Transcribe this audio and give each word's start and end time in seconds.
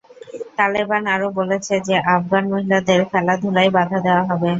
তালেবান 0.57 1.03
আরও 1.15 1.27
বলেছে 1.39 1.73
যে 1.87 1.95
আফগান 2.15 2.43
মহিলাদের 2.51 2.99
খেলাধুলায় 3.11 3.71
বাধা 3.77 3.97
দেওয়া 4.05 4.23
হবে। 4.29 4.47